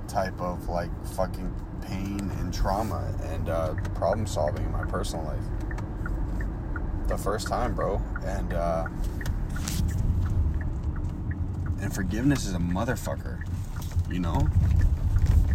type 0.09 0.41
of 0.41 0.69
like 0.69 0.91
fucking 1.15 1.55
pain 1.83 2.31
and 2.39 2.53
trauma 2.53 3.15
and 3.25 3.49
uh, 3.49 3.75
problem 3.95 4.27
solving 4.27 4.65
in 4.65 4.73
my 4.73 4.85
personal 4.85 5.25
life. 5.25 5.60
The 7.11 7.19
first 7.19 7.49
time, 7.49 7.75
bro. 7.75 8.01
And, 8.25 8.55
uh, 8.55 8.87
and 11.81 11.93
forgiveness 11.93 12.47
is 12.47 12.55
a 12.55 12.59
motherfucker, 12.59 13.43
you 14.09 14.21
know? 14.21 14.49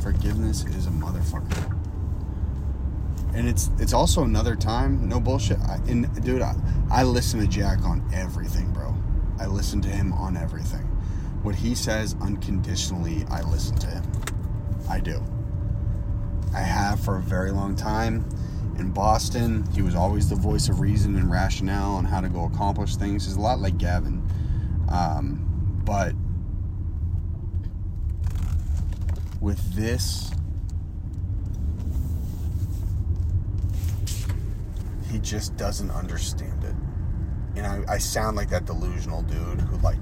Forgiveness 0.04 0.66
is 0.66 0.86
a 0.86 0.90
motherfucker. 0.90 1.74
And 3.34 3.48
it's 3.48 3.70
it's 3.80 3.94
also 3.94 4.24
another 4.24 4.58
time, 4.58 5.08
no 5.08 5.22
bullshit. 5.22 5.58
I, 5.62 5.76
and 5.88 6.14
dude, 6.26 6.42
I, 6.42 6.56
I 6.92 7.04
listen 7.04 7.40
to 7.40 7.48
Jack 7.48 7.84
on 7.84 8.06
everything, 8.14 8.74
bro. 8.74 8.94
I 9.40 9.46
listen 9.46 9.80
to 9.84 9.90
him 9.90 10.12
on 10.12 10.36
everything. 10.36 10.84
What 11.42 11.56
he 11.56 11.74
says 11.74 12.18
unconditionally, 12.20 13.24
I 13.30 13.42
listen 13.44 13.78
to 13.78 13.88
him. 13.88 14.04
I 14.90 15.00
do. 15.00 15.24
I 16.54 16.60
have 16.60 17.00
for 17.00 17.16
a 17.16 17.22
very 17.22 17.52
long 17.52 17.78
time. 17.78 18.26
In 18.78 18.92
Boston, 18.92 19.66
he 19.74 19.82
was 19.82 19.96
always 19.96 20.30
the 20.30 20.36
voice 20.36 20.68
of 20.68 20.82
reason 20.82 21.16
and 21.16 21.32
rationale 21.32 21.96
on 21.96 22.06
how 22.06 22.20
to 22.20 22.28
go 22.30 22.46
accomplish 22.46 22.96
things. 22.98 23.26
He's 23.26 23.36
a 23.36 23.40
lot 23.40 23.60
like 23.60 23.78
Gavin. 23.78 24.22
Um, 24.90 25.82
but 25.86 26.14
with 29.40 29.60
this, 29.76 30.32
he 35.10 35.20
just 35.20 35.56
doesn't 35.56 35.92
understand 35.92 36.64
it. 36.64 36.76
And 37.56 37.66
I, 37.66 37.94
I 37.94 37.98
sound 37.98 38.36
like 38.36 38.50
that 38.50 38.66
delusional 38.66 39.22
dude 39.22 39.62
who, 39.62 39.78
like, 39.78 40.00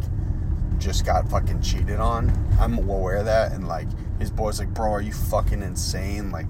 just 0.79 1.05
got 1.05 1.29
fucking 1.29 1.61
cheated 1.61 1.99
on. 1.99 2.31
I'm 2.59 2.79
aware 2.79 3.17
of 3.17 3.25
that. 3.25 3.51
And, 3.51 3.67
like, 3.67 3.87
his 4.19 4.31
boy's 4.31 4.57
like, 4.57 4.73
bro, 4.73 4.91
are 4.91 5.01
you 5.01 5.13
fucking 5.13 5.61
insane? 5.61 6.31
Like, 6.31 6.47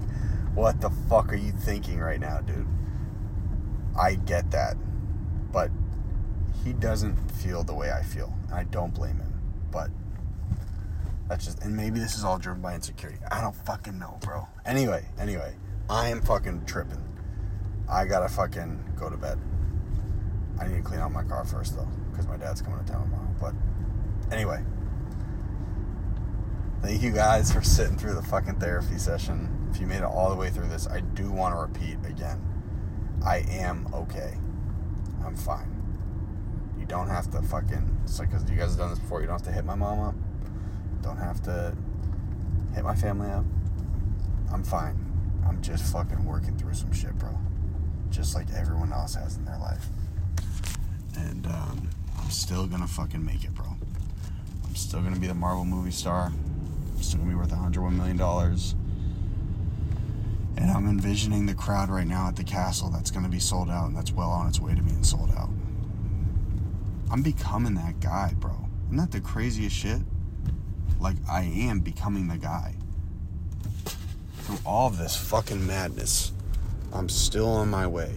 what 0.54 0.80
the 0.80 0.90
fuck 1.08 1.32
are 1.32 1.36
you 1.36 1.52
thinking 1.52 1.98
right 1.98 2.20
now, 2.20 2.40
dude? 2.40 2.66
I 3.98 4.14
get 4.14 4.50
that. 4.52 4.76
But 5.52 5.70
he 6.64 6.72
doesn't 6.72 7.16
feel 7.32 7.62
the 7.62 7.74
way 7.74 7.90
I 7.92 8.02
feel. 8.02 8.32
I 8.52 8.64
don't 8.64 8.94
blame 8.94 9.18
him. 9.18 9.32
But 9.70 9.90
that's 11.28 11.44
just, 11.44 11.62
and 11.62 11.76
maybe 11.76 11.98
this 11.98 12.16
is 12.16 12.24
all 12.24 12.38
driven 12.38 12.62
by 12.62 12.74
insecurity. 12.74 13.18
I 13.30 13.40
don't 13.40 13.54
fucking 13.54 13.98
know, 13.98 14.18
bro. 14.22 14.46
Anyway, 14.64 15.04
anyway, 15.18 15.54
I 15.88 16.08
am 16.08 16.22
fucking 16.22 16.66
tripping. 16.66 17.02
I 17.88 18.04
gotta 18.04 18.28
fucking 18.28 18.94
go 18.96 19.10
to 19.10 19.16
bed. 19.16 19.38
I 20.58 20.68
need 20.68 20.76
to 20.76 20.82
clean 20.82 21.00
out 21.00 21.12
my 21.12 21.24
car 21.24 21.44
first, 21.44 21.76
though, 21.76 21.88
because 22.10 22.26
my 22.28 22.36
dad's 22.36 22.62
coming 22.62 22.84
to 22.84 22.92
town 22.92 23.02
tomorrow. 23.02 23.34
But 23.40 23.54
anyway, 24.34 24.62
thank 26.80 27.02
you 27.02 27.10
guys 27.10 27.52
for 27.52 27.62
sitting 27.62 27.98
through 27.98 28.14
the 28.14 28.22
fucking 28.22 28.56
therapy 28.56 28.98
session. 28.98 29.53
If 29.74 29.80
you 29.80 29.88
made 29.88 29.98
it 29.98 30.04
all 30.04 30.30
the 30.30 30.36
way 30.36 30.50
through 30.50 30.68
this, 30.68 30.86
I 30.86 31.00
do 31.00 31.32
want 31.32 31.54
to 31.54 31.58
repeat 31.58 31.98
again 32.08 32.40
I 33.24 33.38
am 33.48 33.88
okay. 33.92 34.34
I'm 35.24 35.34
fine. 35.34 35.70
You 36.78 36.84
don't 36.84 37.08
have 37.08 37.30
to 37.30 37.40
fucking, 37.40 38.00
it's 38.04 38.18
like, 38.18 38.30
because 38.30 38.48
you 38.50 38.56
guys 38.56 38.70
have 38.70 38.78
done 38.78 38.90
this 38.90 38.98
before, 38.98 39.22
you 39.22 39.26
don't 39.26 39.36
have 39.36 39.46
to 39.46 39.52
hit 39.52 39.64
my 39.64 39.74
mom 39.74 40.00
up. 40.00 40.14
Don't 41.02 41.16
have 41.16 41.42
to 41.44 41.74
hit 42.74 42.84
my 42.84 42.94
family 42.94 43.30
up. 43.30 43.44
I'm 44.52 44.62
fine. 44.62 44.94
I'm 45.48 45.62
just 45.62 45.90
fucking 45.90 46.24
working 46.24 46.56
through 46.58 46.74
some 46.74 46.92
shit, 46.92 47.18
bro. 47.18 47.30
Just 48.10 48.34
like 48.34 48.46
everyone 48.52 48.92
else 48.92 49.14
has 49.14 49.38
in 49.38 49.44
their 49.46 49.58
life. 49.58 49.86
And 51.16 51.46
um, 51.46 51.88
I'm 52.18 52.30
still 52.30 52.66
gonna 52.66 52.86
fucking 52.86 53.24
make 53.24 53.44
it, 53.44 53.54
bro. 53.54 53.66
I'm 54.66 54.76
still 54.76 55.00
gonna 55.00 55.18
be 55.18 55.26
the 55.26 55.34
Marvel 55.34 55.64
movie 55.64 55.90
star. 55.90 56.26
I'm 56.94 57.02
still 57.02 57.20
gonna 57.20 57.30
be 57.30 57.36
worth 57.36 57.50
101 57.50 57.96
million 57.96 58.16
dollars. 58.16 58.74
And 60.56 60.70
I'm 60.70 60.88
envisioning 60.88 61.46
the 61.46 61.54
crowd 61.54 61.90
right 61.90 62.06
now 62.06 62.28
at 62.28 62.36
the 62.36 62.44
castle 62.44 62.88
that's 62.90 63.10
gonna 63.10 63.28
be 63.28 63.40
sold 63.40 63.70
out, 63.70 63.88
and 63.88 63.96
that's 63.96 64.12
well 64.12 64.30
on 64.30 64.46
its 64.46 64.60
way 64.60 64.74
to 64.74 64.82
being 64.82 65.02
sold 65.04 65.30
out. 65.36 65.50
I'm 67.10 67.22
becoming 67.22 67.74
that 67.74 68.00
guy, 68.00 68.34
bro. 68.38 68.56
Isn't 68.86 68.96
that 68.96 69.10
the 69.10 69.20
craziest 69.20 69.74
shit? 69.74 70.00
Like 71.00 71.16
I 71.30 71.42
am 71.42 71.80
becoming 71.80 72.28
the 72.28 72.38
guy. 72.38 72.76
Through 74.38 74.58
all 74.64 74.90
this 74.90 75.16
fucking 75.16 75.66
madness, 75.66 76.32
I'm 76.92 77.08
still 77.08 77.48
on 77.48 77.70
my 77.70 77.86
way. 77.86 78.12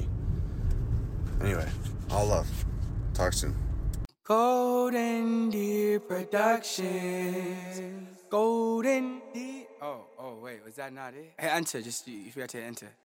Anyway, 1.41 1.67
all 2.11 2.27
love. 2.27 2.47
Talk 3.13 3.33
soon. 3.33 3.55
Golden 4.23 5.49
Deer 5.49 5.99
Productions. 5.99 6.89
Golden 8.29 9.21
Deer. 9.33 9.65
Oh, 9.81 10.01
wait, 10.41 10.63
was 10.65 10.75
that 10.75 10.93
not 10.93 11.13
it? 11.13 11.33
Hey, 11.39 11.49
enter. 11.49 11.81
Just 11.81 12.07
you, 12.07 12.17
you 12.19 12.31
forgot 12.31 12.49
to 12.49 12.61
enter. 12.61 12.89